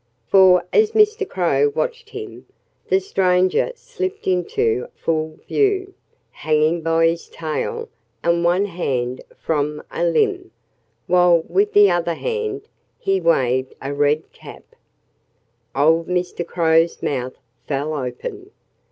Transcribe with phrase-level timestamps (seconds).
[0.25, 1.29] For, as Mr.
[1.29, 2.47] Crow watched him,
[2.87, 5.93] the stranger slipped into full view,
[6.31, 7.87] hanging by his tail
[8.23, 10.49] and one hand from a limb,
[11.05, 12.67] while with the other hand
[12.97, 14.63] he waved a red cap.
[15.75, 16.43] Old Mr.
[16.43, 17.35] Crow's mouth
[17.67, 18.49] fell open.